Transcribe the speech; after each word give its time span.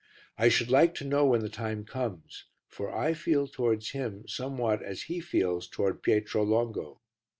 I 0.35 0.49
should 0.49 0.71
like 0.71 0.95
to 0.95 1.05
know 1.05 1.27
when 1.27 1.41
the 1.41 1.47
time 1.49 1.85
comes, 1.85 2.45
for 2.67 2.91
I 2.91 3.13
feel 3.13 3.47
towards 3.47 3.91
him 3.91 4.27
somewhat 4.27 4.81
as 4.81 5.03
he 5.03 5.19
feels 5.19 5.67
towards 5.67 6.01
Pietro 6.01 6.41
Longo. 6.41 7.01